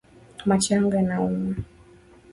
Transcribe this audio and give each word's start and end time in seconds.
Macho 0.47 0.69
yangu 0.73 0.89
nayainua. 1.01 1.55